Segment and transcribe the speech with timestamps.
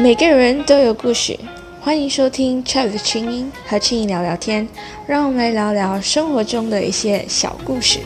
[0.00, 1.36] 每个人都有故事，
[1.80, 4.68] 欢迎收听 Chat 的清音和轻音聊聊天，
[5.08, 7.98] 让我们来聊聊生活中的一些小故事。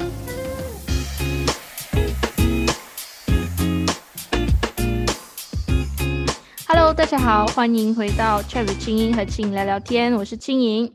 [6.67, 10.91] Hello，大家好，欢迎回到 Chat 的清音和轻音聊聊天，我是轻音。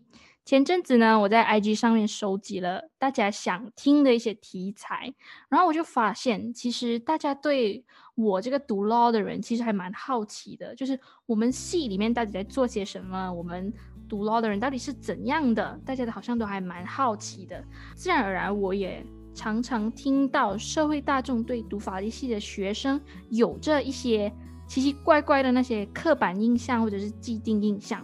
[0.48, 5.14] 前阵子呢，我在 IG 上面收集了大家想听的一些题材，
[5.50, 7.84] 然后我就发现，其实大家对
[8.16, 13.74] 我这个读 law 的人，其实还蛮好奇的，就是我们系里面到底在做些什么，我们
[14.08, 17.62] 读 law 的人到底是怎样的，大家好像都还蛮好奇的。
[17.94, 19.06] 自然而然，我也
[19.36, 24.32] 常常听到社会大众对读法律系的学生有着一些
[24.66, 28.02] 奇奇怪怪的那些刻板印象或者是既定印象。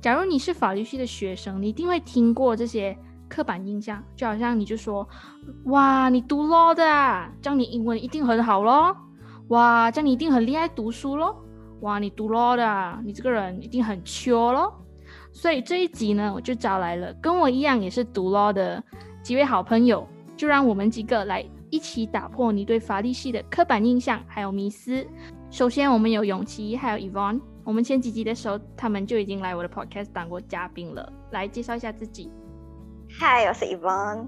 [0.00, 2.96] 假如你是法律系的学生，你一定会听过这些
[3.28, 5.06] 刻板印象，就好像你就说，
[5.64, 6.84] 哇，你读 law 的，
[7.42, 8.96] 这样你英文一定很好咯，
[9.48, 11.36] 哇，这样你一定很厉害读书咯，
[11.80, 14.72] 哇，你读 law 的，啊你这个人一定很缺咯。
[15.32, 18.82] 所以这一集呢，我就找来了跟我一样也是读 law 的
[19.22, 25.04] 几位好朋友，就让我们几个来一起打破你对法律系的刻板印象还有迷思。
[25.50, 27.40] 首先，我们有永琪，还有 Evon。
[27.68, 31.12] 我们前几集的时候，他们就已经来我的 podcast 当过嘉宾了。
[31.32, 32.30] 来介绍一下自己。
[33.20, 34.26] Hi，我是 Yvonne。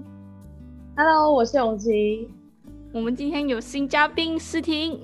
[0.95, 2.29] Hello，我是永琪。
[2.93, 5.03] 我们今天有新嘉宾思婷。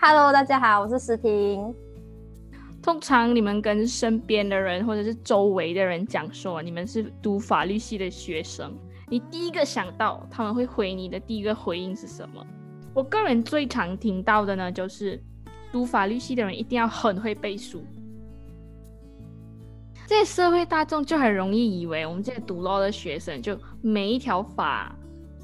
[0.00, 1.74] Hello，大家好，我是思婷。
[2.80, 8.74] 通常你们跟身边的人或者是周围的人讲说你们是读法律系的学生，
[9.10, 12.42] 你第一个想到他们会回你的第一个回应是什么？
[12.94, 15.22] 我个人最常听到的呢，就是。
[15.74, 17.82] 读法律系的人一定要很会背书，
[20.06, 24.94] 这社会大众就很容易以为我们这些读 law 的学生就每一条法、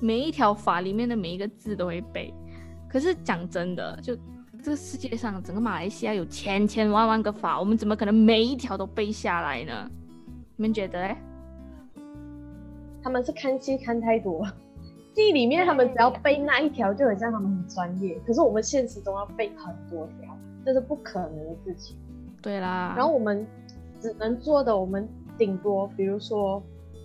[0.01, 2.33] 每一条法里面的每一个字都会背。
[2.89, 4.15] 可是讲真的，就
[4.63, 9.91] 这个世界上整个马来西亚有千千万万个法，我们怎么可能每一条都背下来呢？
[10.55, 11.13] 你们觉得？
[13.03, 14.47] 他们是看戏看太多。
[15.15, 21.97] 戏里面他们只要背那一条就很像他们很专业，可是我们现实中要背很多条，这是不可能的事情。
[22.41, 23.47] 对啦，然后我们
[24.01, 26.63] 只能做的，我们顶多比如说，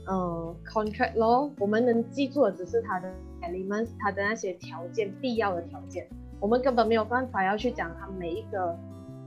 [0.08, 3.12] 嗯，contract law，我们能记住的只是它的
[3.42, 6.08] elements，它的那些条件，必要的条件，
[6.40, 8.78] 我们根本没有办法要去讲它每一个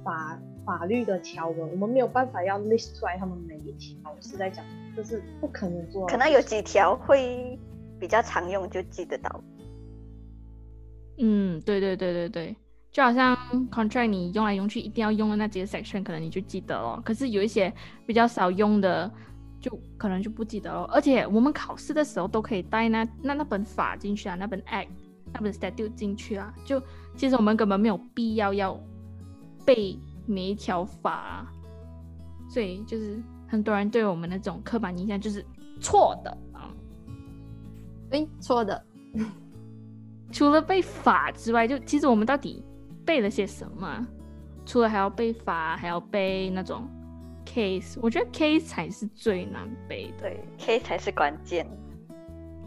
[0.04, 4.64] 法法律的条文，我们没有办法要 list 出来他们每一条是在讲，
[4.96, 6.06] 这是不可能做。
[6.06, 7.58] 可能有几条会。
[7.98, 9.42] 比较常用就记得到，
[11.18, 12.56] 嗯，对对对对对，
[12.92, 13.36] 就好像
[13.70, 17.00] contract 你用来用去一定要用的那几个 section，可能你就记得了。
[17.04, 17.72] 可是有一些
[18.06, 19.10] 比较少用的，
[19.60, 20.84] 就可能就不记得了。
[20.84, 24.88] 而且我们考试的时候都可以带那那那本法进去啊，那本 act，
[25.32, 26.54] 那本 statute 进去啊。
[26.64, 26.80] 就
[27.16, 28.78] 其实我们根本没有必要要
[29.64, 31.52] 背每一条法啊，
[32.48, 35.44] 所以就是很多人对我们的这种刻板印象就是
[35.80, 36.38] 错的。
[38.10, 38.82] 哎，错的。
[40.30, 42.62] 除了背法之外，就其实我们到底
[43.04, 44.06] 背了些什么？
[44.66, 46.86] 除了还要背法，还要背那种
[47.46, 50.28] case，我觉得 case 才是最难背的。
[50.28, 51.66] 对，case 才是关键，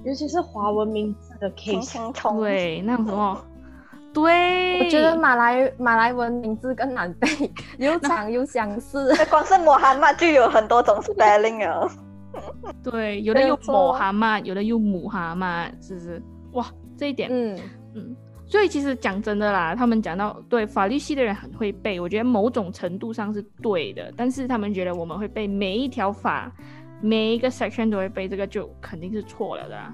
[0.03, 2.39] 尤其是华文名字的 case。
[2.39, 3.45] 对，那种什么？
[4.11, 7.27] 对，我觉得马来马来文名字更难背，
[7.77, 9.13] 又长又相似。
[9.29, 11.87] 光是穆罕默就有很多种 spelling 啊。
[12.83, 16.21] 对，有的用母蛤蟆，有的用母蛤蟆，是不是？
[16.53, 16.65] 哇，
[16.97, 17.59] 这一点，嗯
[17.95, 18.15] 嗯，
[18.47, 26.51] 所以其实讲真的啦，他们讲到对法律系的人很会背，我觉得某种程度上是对的，但是他们觉得我们会背每一条法，
[27.01, 29.93] 每一个 section 都会背，这个就肯定是错了的。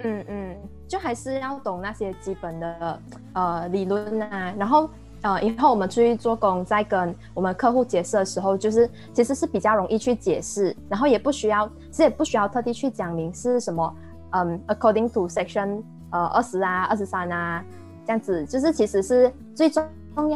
[0.00, 3.02] 嗯嗯，就还是要懂那些基本的
[3.32, 4.90] 呃理论啊，然后。
[5.26, 13.92] 呃，以后我们出去做工，在跟我们客户解释的时候，就是其实是比较容易去解释，然后也不需要，其实也不需要特地去讲明是什么，
[14.30, 17.64] 嗯，according to section，呃，二十啊，二十三啊，
[18.04, 19.84] 这样子，就是其实是最重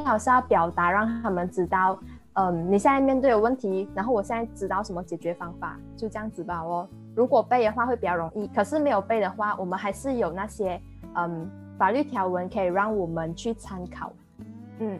[0.05, 1.97] 要是要表达，让他们知道，
[2.33, 6.89] 嗯，你现在面对的问题，然后我现在知道什么解决方法，就这样子吧哦。
[7.15, 10.81] 如果背的话会比较容易，可是没有背的话，我们还是有那些
[11.15, 11.49] 嗯
[11.79, 14.13] 法律条文可以让我们去参考。
[14.81, 14.99] 嗯，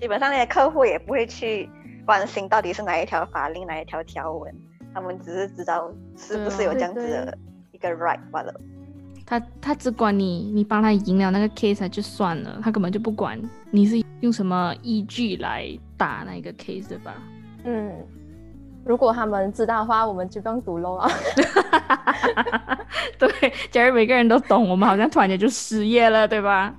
[0.00, 1.68] 基本上那些客户也不会去
[2.06, 4.54] 关心到底是哪一条法令、哪一条条文，
[4.92, 7.36] 他们只是知道是不是有这样子的
[7.72, 8.54] 一个 right 罢了。
[9.26, 13.40] 他他只管你，你帮他赢了那个 case 就算了，他根本就不管
[13.70, 15.66] 你是用什么依据来
[15.96, 17.14] 打那个 case 对吧？
[17.64, 17.90] 嗯，
[18.84, 21.08] 如果他们知道的话，我们就不用读了。
[23.18, 23.30] 对，
[23.70, 26.74] 假如每个人都懂，我们好像突然间就失业了，对吧？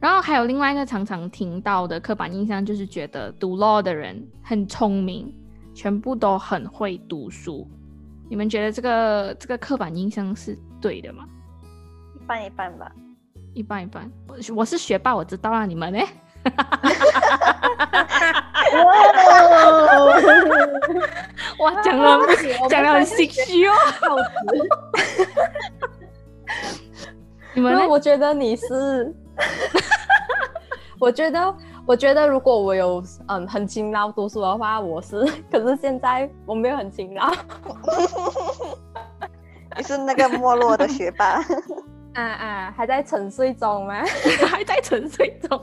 [0.00, 5.30] 然后还有另外一个常常听到的刻板印象，就是觉得读 law 的人很聪明，
[5.74, 7.68] 全部都很会读书。
[8.28, 11.24] 你们觉得这个这个刻板印象是对的吗？
[12.14, 12.90] 一半一半吧。
[13.52, 14.10] 一半一半。
[14.28, 15.66] 我我是学霸，我知道啦。
[15.66, 15.98] 你们呢？
[21.58, 22.20] 哇，讲了
[22.70, 23.74] 讲了很心虚哦。
[27.52, 27.86] 你们呢？
[27.86, 29.12] 我觉得你是，
[31.00, 31.54] 我觉得，
[31.86, 35.24] 我觉得如果我有嗯很勤劳读书的话，我是。
[35.50, 37.30] 可是现在我没有很勤劳。
[39.76, 41.42] 你是那个没落的学霸。
[42.14, 44.02] 啊啊，还在沉睡中吗？
[44.50, 45.60] 还在沉睡中。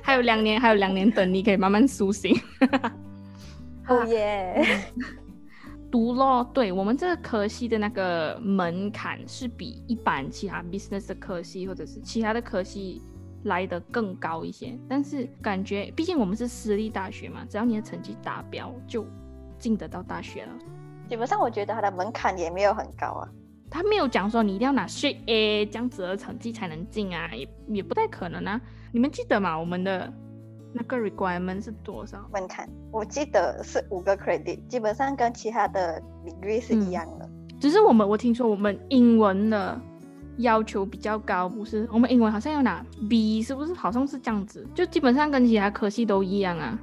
[0.00, 2.34] 还有两年，还有两年等你可以慢慢苏醒。
[3.88, 4.64] 哦耶！
[5.92, 13.02] 读咯，对我们这个科系的那个门槛是比一般其他 business 的科系或者是其他的科系
[13.44, 14.76] 来的更高一些。
[14.88, 19.06] 但是感觉，毕竟我们是私立大学嘛，只要你的成绩达标，就
[19.58, 20.52] 进得到大学了。
[21.10, 23.28] 基本上，我觉得它的门槛也没有很高啊。
[23.68, 28.58] 他没有讲说你一定要拿 straight A 这样子的成绩才能进啊，也也不太可能啊。
[28.92, 29.58] 你们记得吗？
[29.58, 30.10] 我们的
[30.72, 32.68] 那个 requirement 是多少门槛？
[32.90, 37.28] 我记得是五个 credit，基本上跟其他的 degree 是一样的。
[37.60, 39.80] 只是我们我听说我们英文的
[40.38, 41.88] 要求比较高，不是？
[41.92, 43.74] 我们英文好像要拿 B，是不是？
[43.74, 46.78] 好像是这样子，就基本上跟其他科系都一样啊。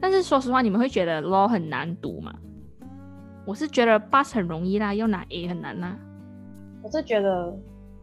[0.00, 2.34] 但是说实话，你们会觉得 law 很难读吗？
[3.44, 5.96] 我是觉得 bus 很容易啦，要拿 A 很难啦。
[6.82, 7.56] 我是觉得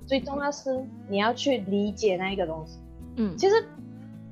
[0.05, 2.79] 最重要是你要去理解那一个东西。
[3.17, 3.55] 嗯，其实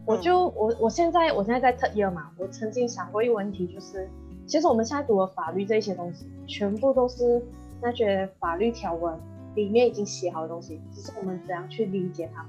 [0.05, 4.09] 我就我我现在我现在在 third year 嘛，我曾经想过一个问题，就是
[4.45, 7.41] 其实我们现在读的法律这些东西，全部都是
[7.81, 9.13] 那些法律条文
[9.55, 12.45] 里面已经写好的东西，只是我们怎样去理解它。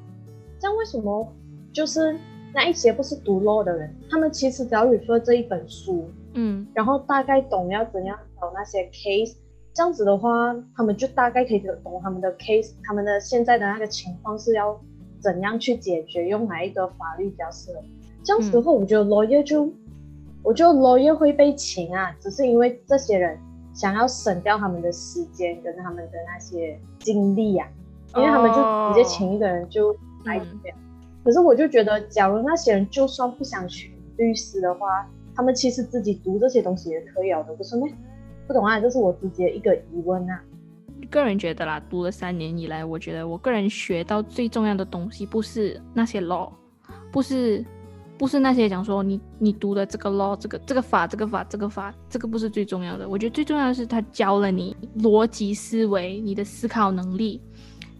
[0.58, 1.32] 这样为什么
[1.72, 2.16] 就是
[2.54, 8.52] 那一些不是读 law 的人，他们其实只要 refer 这一本书，嗯，然后大概懂要怎样找。
[8.54, 9.34] 那些 case，
[9.72, 14.78] 这样子的话，他们就大概可以懂他们的 case，他们的现在的那个情况是要
[15.22, 17.78] 怎样去解决，用哪一个法律比较适合。
[18.24, 19.72] 这样子的话，我觉得 lawyer 就，
[20.42, 23.38] 我觉得 lawyer 会被请啊，只是因为这些人
[23.72, 27.68] 想要省掉他们的时间跟他们的那些精力呀，
[28.16, 28.58] 因为他们就
[28.88, 29.92] 直接请一个人就
[30.24, 30.78] 来这样。
[31.24, 37.86] 可是我就觉得，假如那些人就算不想选律师的话，他们其实自己读这些东西也可以的，不是吗？
[38.46, 40.42] 不懂啊，这是我直接一个疑问啊。
[41.12, 46.50] 个人觉得啦，读了三年以来，我觉得我个人学到最重要的东西，不是那些 law，
[47.12, 47.64] 不是
[48.18, 53.06] 不是那些讲说你你读的这个 law，这个这个法，这个法，这个法，这个不是最重要的。
[53.08, 57.40] 我觉得最重要的是他教了你逻辑思维，你的思考能力，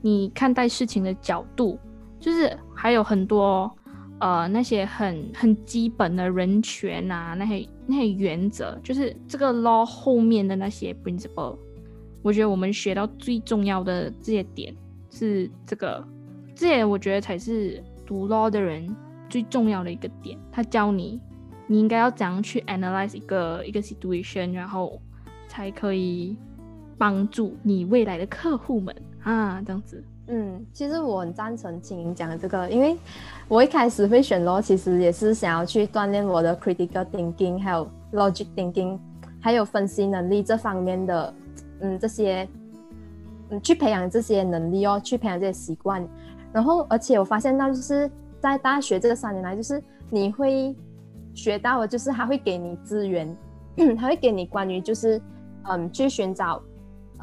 [0.01, 1.79] 你看待事情的角度，
[2.19, 3.71] 就是还有很多。
[4.19, 11.59] 呃，那些很很基本的人权啊，那些那些原则，就是这个 law 后面的那些 principle，
[12.23, 14.75] 我觉得我们学到最重要的这些点
[15.11, 16.03] 是这个，
[16.55, 18.89] 这些我觉得才是读 law 的人
[19.29, 20.39] 最重要的一个点。
[20.51, 21.21] 他教你，
[21.67, 25.01] 你应该要怎样去 analyze 一个一个 situation，然后
[25.49, 26.37] 才可以
[26.97, 30.03] 帮助你未来的客户们啊，这样子。
[30.29, 32.97] 嗯，其实我很赞成青莹讲的这个，因为
[33.49, 38.99] 我一开始会选 law，其实也是想要去锻炼我的 critical thinking，还有 logic thinking，
[39.41, 41.35] 还有分析能力这方面的，
[41.83, 42.49] 嗯，这些，
[43.51, 46.03] 嗯，去培养这些能力哦，去培养这些习惯。
[46.53, 48.11] 然后，而且我发现到就是
[48.41, 50.75] 在大学这个三年来，就是你会
[51.35, 53.37] 学到的，就是他会给你资源，
[53.99, 55.21] 他会给你关于就是
[55.65, 56.63] 嗯去寻找。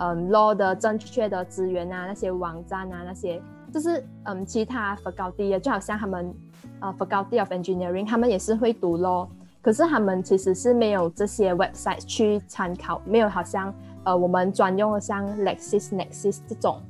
[0.02, 3.42] 嗯，law 的正确的资源啊，那些网站啊，那些
[3.74, 6.34] 就是嗯，其他 faculty 就好像他们
[6.80, 9.28] 呃 faculty of engineering，他们也是会读 law，
[9.62, 16.82] 可是他们其实是没有这些 website 去参考，没有好像呃我们专用的像 Lexis、Nexis 这种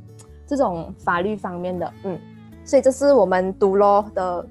[0.48, 2.20] 这种法律方面的，嗯，
[2.64, 4.46] 所以这是我们读咯的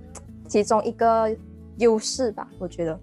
[0.46, 1.28] 其中一个
[1.78, 2.98] 优势吧，我觉得。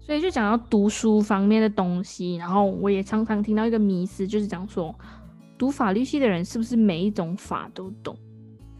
[0.00, 4.94] 所以就讲到读书方面的东西，然后我也常常听到一个迷思，就是讲说，
[5.58, 8.16] 读法律系的人是不是每一种法都懂？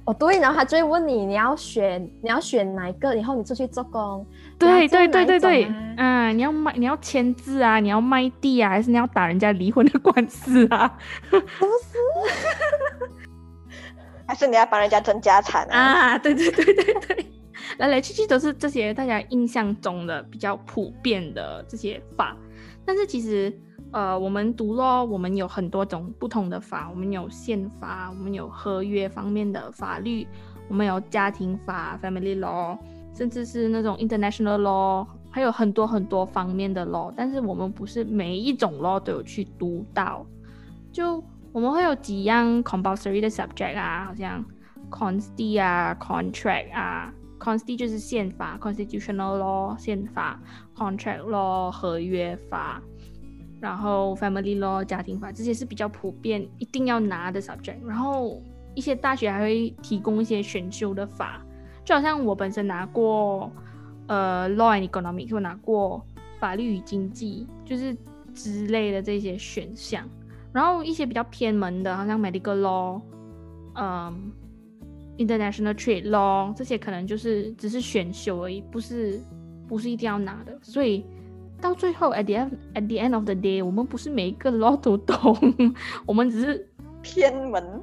[0.08, 4.26] 哦，对，然后他就会问你，你要选你要选哪一个，然后你出去做工。
[4.58, 10.98] 对对对对对，嗯，你要卖你要签字啊，你要卖地啊，还是你要打人家离婚的官司啊？
[11.28, 11.44] 不是，
[14.26, 15.78] 还是你要帮人家争家产啊？
[15.78, 17.26] 啊，对对对对对。
[17.76, 22.34] 来来去去都是这些大家印象中的比较普遍的这些法，
[22.86, 23.52] 但是其实
[23.90, 30.26] 呃，我们读咯我们有很多种不同的法，我们有宪法，我们有合约方面的法律，
[30.68, 32.76] 我们有家庭法 （family law），
[33.14, 37.10] 甚至是那种 international law，还有很多很多方面的 law。
[37.16, 40.26] 但是我们不是每一种 law 都有去读到，
[40.92, 44.44] 就我们会有几样 compulsory 的 subject 啊，好像
[44.90, 50.38] consti 啊，contract 啊，consti 就是宪法 （constitutional law），宪法
[50.76, 52.82] （contract law），合约法。
[53.60, 58.40] 然后 family law 家庭法这些是比较普遍一定要拿的 subject，然后
[58.74, 61.44] 一些大学还会提供一些选修的法，
[61.84, 63.50] 就好像我本身拿过
[64.06, 66.04] 呃 law and economics，我拿过
[66.38, 67.96] 法律与经济，就是
[68.32, 70.08] 之类的这些选项，
[70.52, 73.00] 然后一些比较偏门的，好像 medical law，
[73.74, 74.30] 嗯
[75.16, 79.20] ，international trade law 这些可能就是只是选修而已，不是
[79.66, 81.04] 不是一定要拿的，所以。
[81.60, 85.36] 到最后，at the end at the end of the day，我们不是每一个 law 都懂，
[86.06, 86.68] 我们只是
[87.02, 87.80] 偏门，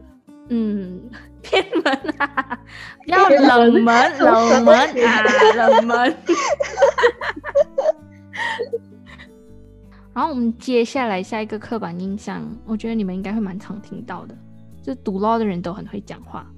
[0.50, 1.01] 嗯，
[1.41, 2.60] 偏门啊，
[3.08, 5.24] 要冷门，冷门啊，
[5.55, 6.15] 冷门。
[10.13, 14.38] 然后我们接下来下一个刻板印象，我觉得你们应该会蛮常听到的，
[14.82, 16.50] 就是读 law 的人都很会讲话。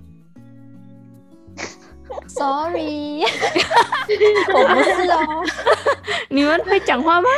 [2.28, 3.24] Sorry，
[4.54, 5.44] 我不是哦。
[6.30, 7.30] 你们会讲话吗？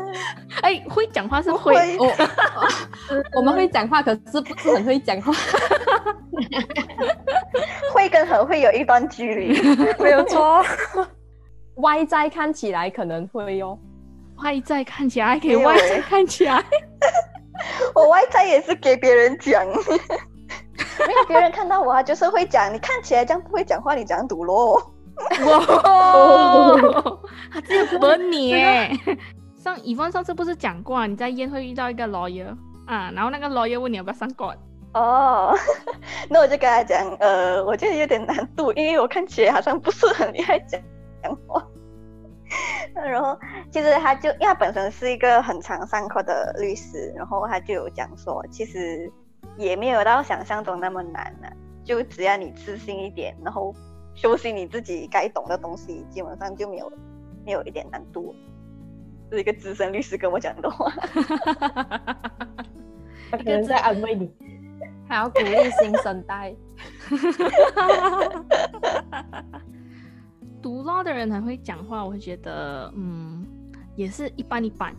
[0.62, 2.16] 哎，会讲话是会，会
[3.36, 5.32] 我们会讲话，可是不是很会讲话。
[7.92, 9.60] 会跟很会有一段距离。
[9.98, 10.64] 没有错。
[11.76, 13.78] 外在看起来可能会哦，
[14.42, 16.62] 外在看起来可以，外在看起来，
[17.94, 19.64] 我外在也是给别人讲。
[21.06, 22.72] 没有别人看到我啊，就是会讲。
[22.72, 24.92] 你看起来这样不会讲话，你讲赌咯。
[25.44, 25.62] 哇，
[27.52, 28.90] 他这个本你耶。
[29.56, 34.56] 上以方上次不是讲过，你在宴会遇到一个 lawyer 啊，然后那个 lawyer 问你要不要上 court。
[34.94, 35.52] 哦，
[36.30, 40.80] 那我就跟他讲，呃，我觉得有点难度，因为我看起来好像不是很厉害讲
[41.22, 41.66] 讲话。
[42.94, 43.38] 然后
[43.70, 49.12] 其实他就因为他本身是一个很常上课的律师，然后他就有讲说，其实。
[49.56, 51.48] 也没有到想象中那么难呢，
[51.84, 53.74] 就只要你自信一点，然后
[54.14, 56.92] 修行你自己该懂的东西，基本上就没有
[57.44, 58.34] 没有一点难度。
[59.30, 60.90] 是一个资深律师跟我讲的话，
[63.30, 64.30] 他可能在安慰你，
[65.06, 66.54] 还要鼓励新生代。
[70.62, 73.46] 读 law 的人很会讲话，我会觉得，嗯，
[73.96, 74.94] 也是一般一般，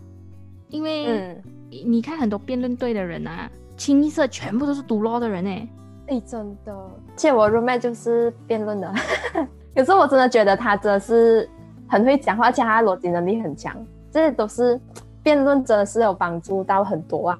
[0.68, 1.36] 因为
[1.68, 3.50] 你看很多辩论队的人啊。
[3.80, 5.68] 清一色全部都是读 law 的人哎，
[6.08, 8.92] 哎，真的，且我 roommate 就是辩论的，
[9.74, 11.48] 可是我真的觉得他真的是
[11.88, 13.74] 很会讲话，而且他逻辑能力很强，
[14.10, 14.78] 这些都是
[15.22, 17.38] 辩论真的是有帮助到很多啊。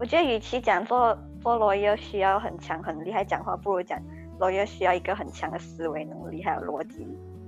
[0.00, 3.96] 我觉得与其讲做做 lawyer 需要很强很厉害讲话，不如讲
[4.40, 7.06] lawyer 需要一个很强的思维能力，还有逻辑，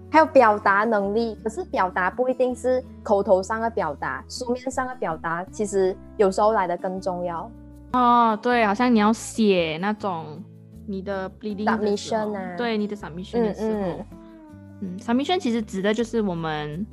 [0.09, 1.35] 还有表达能力。
[1.43, 7.51] 可是表达不一定是口头上的表达，书面上的表达其实有时候来的更重要。
[7.93, 10.43] 哦，对，好像你要写那种
[10.87, 14.05] 你的 submission 啊，对，你的 submission 的时候，
[14.81, 16.87] 嗯，submission 其实指的就是我们，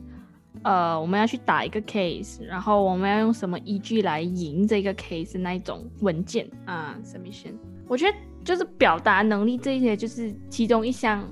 [0.64, 7.54] 呃，我们要去打一个 case，然后我们要用什么依据来赢这个 case 那一种文件啊，submission。
[7.88, 11.24] 我觉得就是表达能力这一些，就是其中一项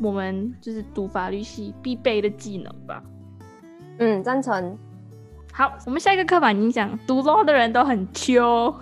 [0.00, 3.02] 我们就是读法律系必备的技能吧。
[3.98, 4.76] 嗯，赞成。
[5.52, 8.74] 好，我们下一个刻板印象，读 law 的人都很秋。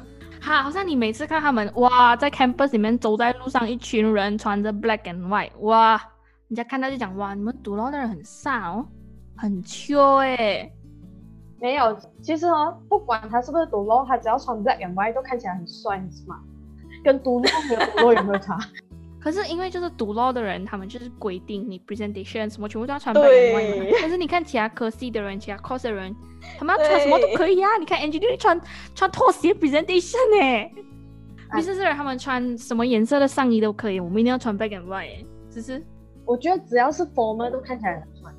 [0.42, 5.92] 哈，好像你每次看他们哇，在 campus 里面走在路上，一群人穿着 black and white，哇，
[6.48, 8.84] 人家看到就讲哇，你们读 law 的人很飒哦，
[9.36, 10.68] 很秋哎。
[11.60, 16.40] 没有，其实哦，不管他是不是读 law，他只要穿 black and white 都看起来很帅，是吗？
[17.04, 18.58] 跟读 law 没有读 law 有没有差？
[19.22, 24.00] 可是因为就是读 law 的人，他们就是规定你 presentation 什么全部都要穿 black and white。
[24.00, 26.12] 可是你看其他科系的人，其他 course 的人，
[26.58, 27.76] 他们要穿什么都可以啊。
[27.78, 28.60] 你看 engineering 穿
[28.96, 30.70] 穿拖鞋 presentation 呢
[31.52, 35.24] ，business 人他们穿什么颜色的上衣都可以，我们一定要穿 black and white。
[35.48, 35.80] 只是
[36.24, 38.32] 我觉得只要是 formal 都看起来很帅。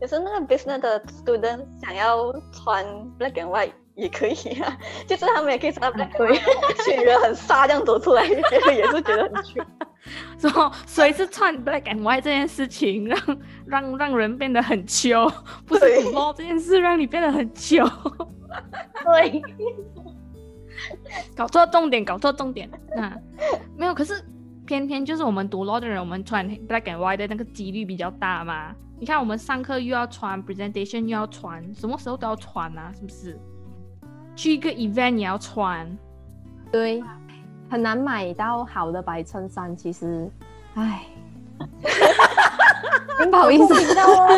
[0.00, 2.84] 可是那个 business 的 student 想要穿
[3.18, 3.70] black and white。
[3.94, 9.70] 也可以啊， 就是他们也可以穿 black，一群人很飒这样走出来，觉得也是觉得很酷。
[10.38, 13.18] 说谁是穿 black and white 这件事情让
[13.66, 15.26] 让让人变得很秋，
[15.64, 17.82] 不是古猫这件事让你变得很秋。
[19.04, 19.42] 对，
[21.34, 22.68] 搞错重点，搞错重点。
[22.94, 23.16] 那
[23.76, 24.22] 没有，可是
[24.66, 28.74] 偏偏就是我们读 law 的人，我们穿 black and white 的那个几率比较大嘛。
[29.00, 33.40] 你看我们上课又要穿 presentation，又要穿，什么时候都要穿啊，是不是？
[34.36, 35.86] 去一个 event 你要穿，
[36.72, 37.02] 对，
[37.70, 40.28] 很难买到好的白衬衫，其实，
[40.74, 41.02] 唉，
[43.30, 44.28] 不好意思，知道啊，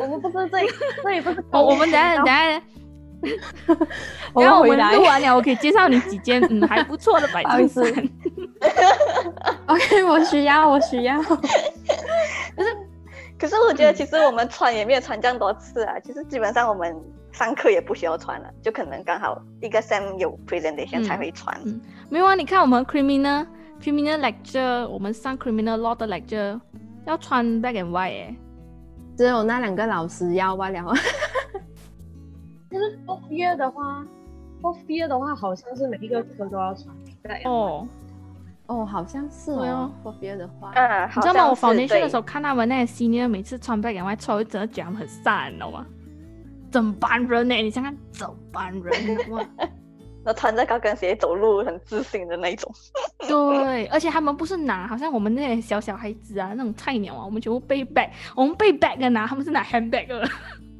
[0.00, 0.58] 我们不是这，
[1.02, 2.62] 这里不是我我们等下等下。
[4.34, 7.82] 我然后我们录完了，我可以介绍你几件嗯 还不错的白衬衫。
[9.66, 11.22] OK，我需要，我需要。
[11.22, 12.76] 可是
[13.38, 16.94] 可是我觉得其实我们穿也没有穿这样多次啊，其实基本上我们
[17.34, 21.54] 上课也不需要穿了，就可能刚好一个 sem 有 presentation 嗯才会穿。
[21.66, 23.44] 嗯没有啊，你看我们 criminal
[23.82, 26.60] criminal lecture，我们上 criminal law 的 lecture
[27.04, 28.36] 要穿 black and white 哎。
[29.16, 30.94] 只有那两个老师要罢了。
[32.70, 34.04] 就是 fourth year 的话
[34.62, 36.94] ，fourth year 的话，好像是每一个科都要穿。
[37.22, 37.86] 对，哦，
[38.66, 40.12] 哦，好像是对哦哦。
[40.12, 41.50] for beer 的话，嗯，你知道吗？
[41.50, 45.86] 我好像是 foundation 的时候看他们那些 senior 每次穿 black and white 出来，我整个觉得他们很飒，你知道吗？
[46.74, 49.40] 整班人呢、你想看，整班人哇，
[50.26, 52.68] 那穿着高跟鞋走路很自信的那种。
[53.28, 60.28] 对，而且他们不是拿，好像我们那些小小孩子啊，那种菜鸟啊，我们全部背 bag，我们背 bag 的拿，他们是拿 handbag 的，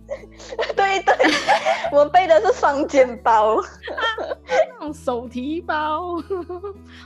[0.74, 1.14] 对对，
[1.92, 3.58] 我们背的是双肩包。
[4.48, 6.16] 那种手提包。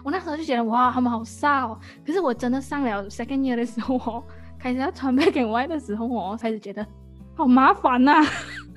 [0.03, 1.79] 我那时候就觉得哇，他们好飒哦。
[2.07, 4.25] 可是我真的上了 second year 的时候哦，
[4.59, 6.87] 开始要穿 black and white 的时候哦，开始觉得
[7.35, 8.25] 好麻烦呐、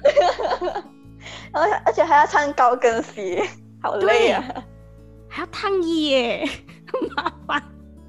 [1.53, 3.43] 而且而且还要穿高跟鞋，
[3.81, 4.43] 好累啊！
[5.29, 6.50] 还要烫衣耶，
[6.91, 7.63] 很 麻烦。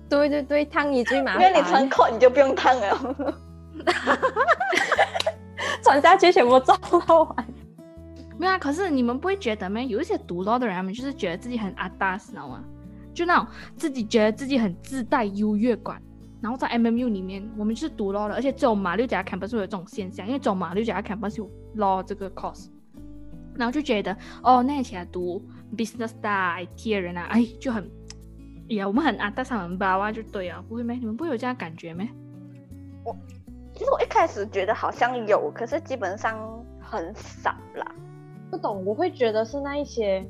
[0.08, 1.52] 对对对，烫衣最麻烦因。
[1.52, 3.36] 为你穿 coat 你就不用烫了。
[5.82, 7.46] 穿下去全部照到完。
[8.38, 9.80] 没有啊，可是你们不会觉得吗？
[9.80, 12.62] 有一些读 law 的人，他们就是觉得自己很阿达，知道吗？
[13.14, 13.46] 就那种
[13.76, 16.00] 自己觉得自己很自带优越感。
[16.40, 22.66] 然后在 MMU 里面，我们是读 law 的，而且只有马六甲 campus 会有这种现象，因为只有马六甲 campus 有 law 这个 course。
[23.54, 25.42] 然后就觉得，哦，那起来读
[25.76, 27.84] business 的、啊、IT 的人啊，哎，就很，
[28.70, 30.96] 哎呀，我们很阿达，上很包啊，就对啊，不会咩？
[30.96, 32.08] 你们不会有这样感觉咩？
[33.74, 37.94] 其实我一开始觉得好像有，可是基本上很少啦。
[38.50, 40.24] 不懂，我会觉得是那一些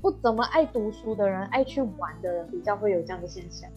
[0.00, 3.68] 不怎么爱读书的人、爱去玩的人比较会有这样的现象，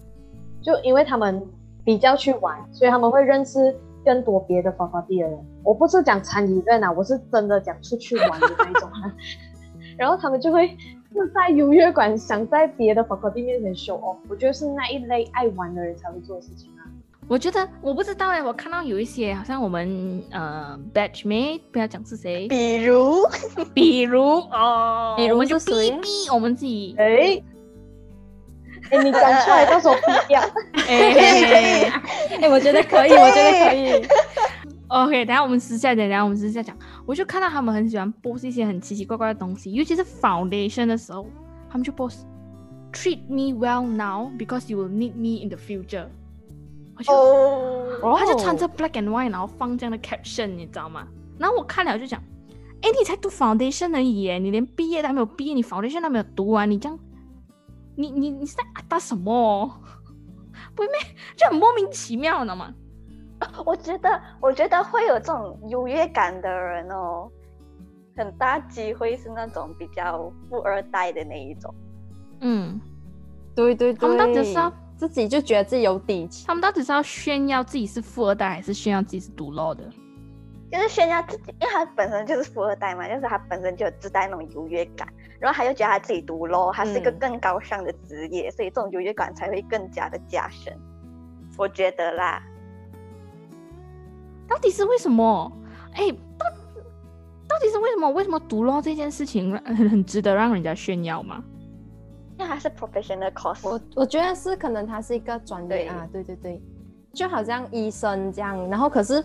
[0.62, 1.46] 就因为他们
[1.84, 3.76] 比较去玩，所以他们会认识
[4.10, 5.40] 更多别的 faculty 的人。
[5.64, 9.14] 我不是讲参与在哪，我是真的讲出去玩的那一种啊。
[10.00, 10.76] 然后他们就会
[11.14, 14.18] 自带优越感，想在别的 faculty 面前 show off。
[14.28, 16.90] 我觉得是那一类爱玩的人才会做的事情啊。
[17.28, 23.18] 我觉得我不知道哎，我看到有一些好像我们呃 batchmate，不要讲是谁，比如，
[23.76, 24.20] 比如
[24.50, 27.40] 哦，比如我们就是谁逼逼我们自己，哎，
[28.90, 30.42] 哎，你讲出来，到时候逼掉。
[30.88, 31.92] 哎
[32.42, 34.08] 哎，我觉得可以，我觉得可以。
[34.88, 36.76] OK，等下我们私下讲，等一下我们私下讲。
[37.06, 41.28] 我就看到他们很喜欢 post 一些很奇奇怪怪的东西，尤其是 foundation 的时候，
[41.70, 42.22] 他们就 post
[42.92, 46.06] treat me well now because you will need me in the future。
[47.06, 51.08] 哦，他就穿着 black and white，然后放这样的 caption，你知道吗？
[51.38, 52.22] 然后我看了就讲，
[52.82, 57.00] 哎，你才读 foundation 而已耶，你连毕业都还没有毕业，你 foundation 都还没有读完，你这样，
[58.00, 59.68] 你你你是在阿达什么？
[60.74, 60.96] 不会咩？
[61.36, 62.74] 就很莫名其妙，你知道吗？
[63.66, 67.30] 我觉得，我觉得会有这种优越感的人哦，
[68.16, 71.76] 很大机会是那种比较富二代的那一种。
[72.40, 72.80] 嗯，
[73.54, 76.48] 对对对，他们到底是要自己就觉得自己有底气。
[76.48, 79.84] 他们到底是要炫耀自己是富二代，还是炫耀自己是读 law 的？
[80.72, 85.08] 就是炫耀自己，因为他本身就是富二代嘛，就是他本身就有自带那种优越感，
[85.40, 90.78] 然后他又觉得他自己读 law，他是一个嗯更高尚的职业，所以这种优越感才会更加的加深。
[91.58, 92.42] 我觉得啦，
[94.48, 95.52] 到底是为什么？
[95.94, 96.46] 哎，到
[97.48, 98.10] 到底是为什么？
[98.12, 101.44] 为什么读 law 这件事情很很值得让人家炫耀吗？
[102.38, 106.62] 因为他是 professional course，我我觉得是可能他是一个专业啊，对对对，
[107.12, 109.22] 就好像医生这样，然后可是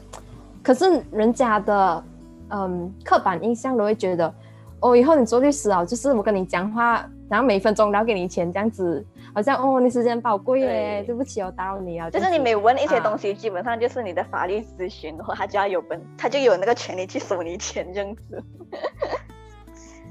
[0.65, 2.05] 可是人家的
[2.49, 4.35] 嗯刻板印象都会觉得，
[4.85, 9.03] 哦，以后你做律师啊，就是我跟你讲话，然后每一分钟都要给你钱这样子，
[9.35, 18.45] 好像哦你时间宝贵耶，对对不起哦打扰你啊，就是你每问一些啊东西，基本上就是你的法律咨询，然后他就要有本，他就有那个权利去收你钱这样子。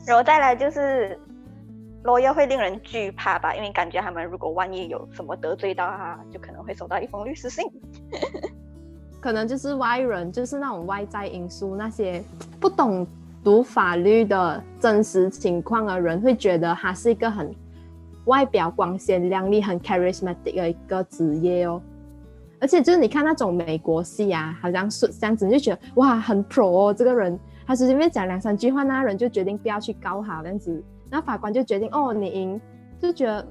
[0.07, 1.19] 然后再来就是
[2.03, 7.63] ，lawyer 会令人惧怕吧，因为感觉他们如果万一有什么得罪到他，就可能会收到一封律师信。
[9.21, 12.23] 可能就是外人，就是那种外在因素，那些
[12.59, 13.05] 不懂
[13.43, 17.53] 读法律的真实情况的人，会觉得他是一个很
[18.25, 21.81] 外表光鲜亮丽、很 charismatic 的一个职业哦。
[22.59, 32.61] 而且就是你看那种美国戏啊，好像是这样子，你就觉得哇，很 pro 哦，这个人他随随便讲两三句话，那人就决定不要去告他这样子，然后法官就决定哦你赢，
[33.01, 33.45] 就觉得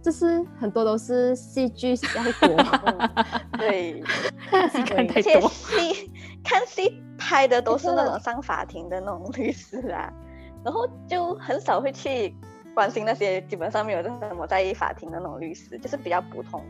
[0.00, 2.06] 这是很多都是戏剧效
[2.40, 2.56] 果。
[3.58, 4.02] 对，
[4.72, 5.50] 戏看太而且多。
[5.50, 6.10] 戏
[6.44, 10.12] 看戏拍的都是那种上法庭的那种律师啊，
[10.64, 12.34] 然后就很少会去
[12.74, 16.62] 关心那些基本上没有什么在意法庭的那种律师，就是比较普通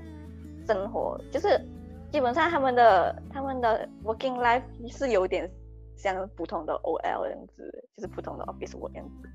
[0.67, 1.61] 生活，就是
[2.11, 5.51] 基本上他们的他们的 working life 是有点
[5.97, 9.29] 像普通的 OL 这样子，就是普通的 office work 这样子，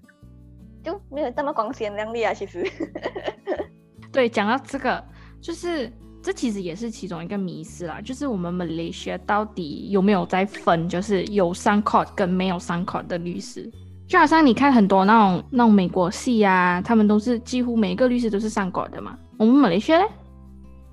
[0.84, 2.66] 就没有那么光鲜亮丽啊，其实。
[4.12, 5.04] 对，讲到这个，
[5.42, 13.70] 就是这其实也是其中一个迷思啦，就是我们 Malaysia 到底有没有在分，就是有上 court 跟没有上 court 的律师？
[14.06, 19.18] 就好像你看很多那种那种美国戏啊，他们都是几乎每一个律师都是上 court 的嘛。
[19.38, 20.08] 我们 Malaysia 嘞？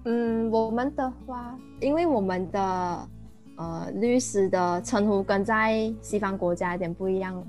[0.04, 3.08] 嗯，我们的话，因为我们的
[3.56, 7.42] 呃律师的称呼跟在西方国家有点不一样，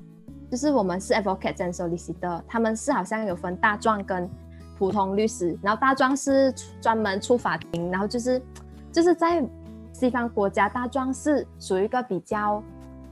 [0.50, 4.28] 就是我们是 advocate and solicitor，他们是好像有分大状跟
[4.78, 8.42] 普通律师，然后大状是专门出法庭，然后就是
[8.92, 9.44] 就是在
[9.92, 12.62] 西方国家，大状是属于一个比较，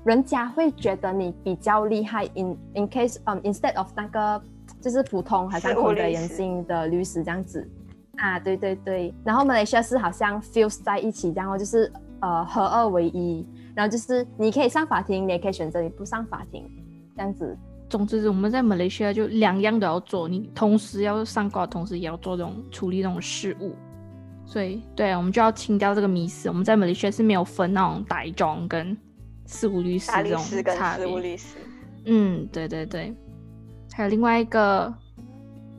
[0.03, 4.41] 人家会觉得你比较厉害，in in case um instead of 那个
[4.79, 7.67] 就是普通好像事务律口德言师性的律师这样子。
[8.17, 16.69] 啊，对对对，然后 Malaysia 是好像 fuse 在一起，然后就是呃合二为一，然后就是你可以上法庭，你也可以选择你不上法庭，
[17.15, 17.57] 这样子。
[17.95, 23.73] 总之，我们在 Malaysia 就两样都要做，你同时要上 court，同时也要做这种处理这种事务。
[24.45, 26.49] 所以，对，我们就要清掉这个迷思。
[26.49, 28.95] 我们在 Malaysia 是没有分那种歹庄跟
[29.45, 30.43] 事务律师这种
[30.77, 31.21] 差事务别。
[31.21, 31.55] 律师，
[32.03, 33.15] 嗯，对对对。
[33.93, 34.93] 还有另外一个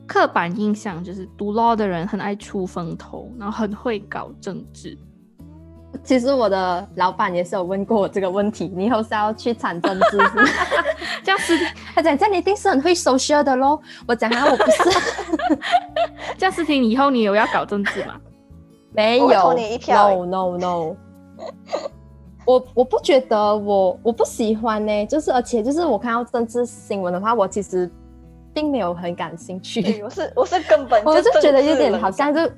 [0.07, 4.97] 刻板印象，就是读 law 的人很爱出风头，然后很会搞政治。
[6.03, 10.43] 其实我的老板也是有问过我这个问题，你以后是要去产政治是吗？
[11.23, 11.53] 这样思，
[11.93, 13.79] 他讲这样你一定是很会 social 的咯。
[14.07, 14.99] 我讲啊，我不是，
[16.37, 18.15] 这样思婷，以后你有要搞政治吗？
[18.93, 20.95] 没有我会投你一票，no no no。
[22.45, 27.91] 我我不觉得我我不喜欢呢、就是而且就是我看到政治新闻的话，我其实
[28.53, 29.81] 并没有很感兴趣。
[29.81, 32.49] 对，我是我是根本 我就觉得有点好像就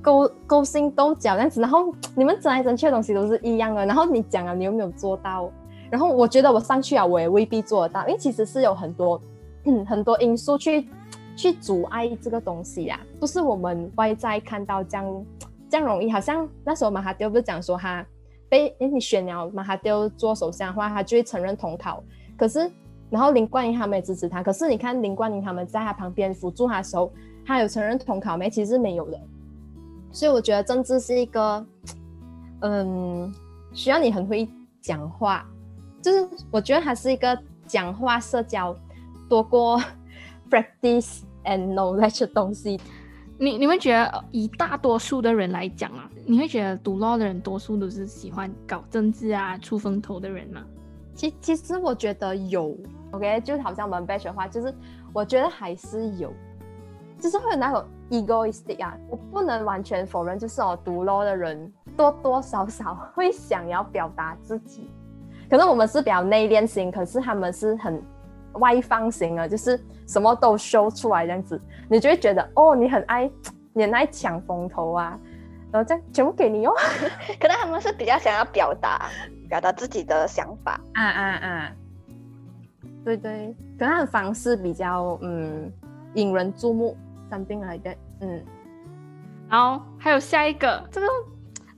[0.00, 5.50] 勾勾心斗角这样子，然后你们争来争去的东西都是一样的，然后你讲了，你又没有做到，
[5.90, 9.20] 然后我觉得我上去啊，我也未必做得到，因为其实是有很多
[9.86, 10.88] 很多因素去
[11.36, 15.24] 去阻碍这个东西呀、不是我们外在看到这样
[15.68, 18.04] 这样容易，好像那时候马哈丢不是讲说他
[18.48, 22.02] 被诶你选了马哈丢做首相的话，他就会承认统考，
[22.36, 22.70] 可是。
[23.10, 27.10] 然后林冠英他们也支持他，可是你看林冠英他们在他旁边辅助他的时候，
[27.42, 28.50] 他有承认统考没？
[28.50, 29.18] 其实没有的。
[30.10, 31.64] 所以我觉得政治是一个，
[32.60, 33.32] 嗯，
[33.72, 34.48] 需要你很会
[34.80, 35.46] 讲话，
[36.02, 38.76] 就是我觉得它是一个讲话社交
[39.28, 39.80] 多过
[40.50, 42.80] practice and knowledge 的东西。
[43.40, 50.64] 你你们觉得呃以大多数的人来讲啊，你会觉得读 law 的人多数都是喜欢搞政治啊、出风头的人吗？
[51.14, 52.76] 其其实我觉得有
[53.12, 54.74] ，OK，就好像我们 batch 的话，就是
[55.12, 56.32] 我觉得还是有，
[57.18, 64.90] 就是会有那种 egoistic 啊，我不能完全否认，就是哦，读 law 的人多多少少会想要表达自己，
[65.50, 68.02] 可能我们是比较内敛型，可是他们是很
[68.54, 73.30] 外放型的，就是什么都 show 出来这样子，你就会觉得哦，你很爱，
[73.72, 75.18] 你很爱抢风头啊，
[75.72, 76.72] 然后这样全部给你哦，
[77.40, 79.08] 可能他们是比较想要表达
[79.48, 81.72] 表达自己的想法，啊啊啊！
[83.04, 85.72] 对对，可能他的方式比较嗯
[86.14, 86.96] 引人注目
[87.30, 87.96] ，something like that。
[88.20, 88.44] 嗯，
[89.48, 91.06] 然后还有下一个，这个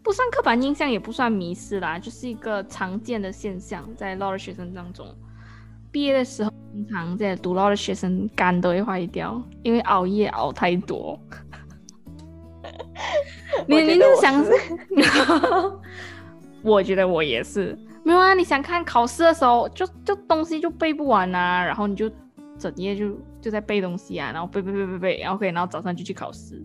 [0.03, 5.07] 不算刻板印象，也不算迷失啦，就是一个常见的现象，在 law 的学生当中，
[5.91, 11.19] 毕业的时候，通常在读 law 的学生肝都会坏掉，因为熬夜熬太多。
[13.67, 14.53] 你你就想是，
[16.63, 17.77] 我觉得我也是。
[18.03, 22.11] 没有啊，你想看考试的时候，就就东西就背不完啊，然后你就
[22.59, 23.09] 整夜就
[23.41, 26.63] 就在背东西啊，然后背背背背背，然后可以，然后早上就去考试。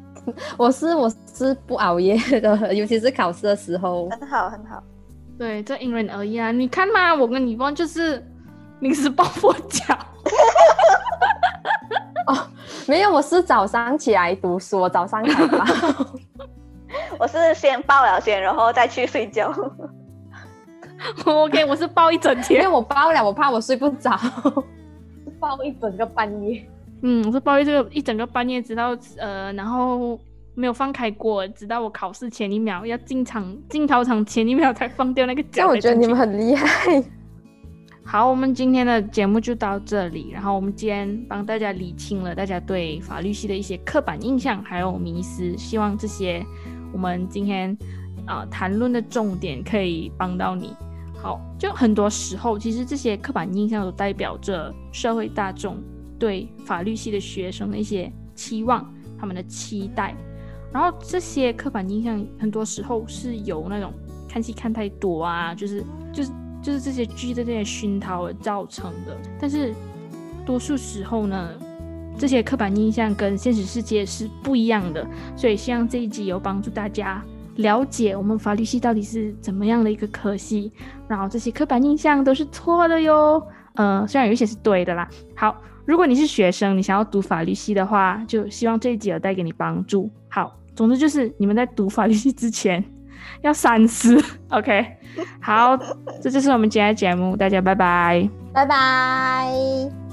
[0.58, 4.08] 我是我是不熬夜的， 尤其是考试的时候。
[4.10, 4.82] 很好很好。
[5.38, 6.50] 对，这因人而异啊。
[6.50, 8.22] 你看嘛，我跟你方就是
[8.80, 9.96] 临时抱佛脚。
[12.86, 15.64] 没有，我是早上起来读书，我早上才报。
[17.18, 19.52] 我是先报了先，然后再去睡觉。
[21.24, 22.70] OK，我是抱一整因为天。
[22.70, 24.18] 我报了，我怕我睡不着，
[25.40, 26.64] 报一整个半夜。
[27.02, 30.18] 嗯，我是抱一这个一整个半夜，直到呃，然后
[30.54, 35.62] 没有放开过，直到我考试前一秒要进场进考场前一秒才放掉那个脚。
[35.62, 37.02] 但我觉得你们很厉害。
[38.04, 40.30] 好，我们今天的节目就到这里。
[40.32, 46.44] 然后我们今天帮大家理清了大家对法律系的一些刻板印象还有迷思，希望这些
[46.92, 47.76] 我们今天
[48.26, 50.74] 啊、谈论的重点可以帮到你。
[51.20, 55.76] 好，就很多时候，其实这些刻板印象都代表着社会大众
[56.18, 60.14] 对法律系的学生的一些期望，他们的期待。
[60.72, 63.92] 然后这些刻板印象很多时候是由那种
[64.28, 66.30] 看戏看太多啊，就是就是
[66.62, 69.16] 就是这些剧的这些熏陶而造成的。
[69.40, 69.74] 但是
[70.46, 71.50] 多数时候呢，
[72.16, 75.04] 这些刻板印象跟现实世界是不一样的。
[75.36, 77.24] 所以希望这一集有帮助大家
[77.58, 80.72] 了解我们法律系到底是怎么样的一个科系，
[81.06, 83.40] 然后这些刻板印象都是错的哟。
[83.74, 85.08] 呃，虽然有一些是对的啦。
[85.36, 90.10] 好，如果你是学生，你想要读法律系的话，就希望这一集有带给你帮助。
[90.28, 92.84] 好，总之就是你们在读法律系之前
[93.42, 94.16] 要三思。
[94.50, 94.86] OK，
[95.40, 95.76] 好，
[96.22, 98.28] 这就是我们今天的节目，大家拜拜。
[98.52, 100.07] 拜拜。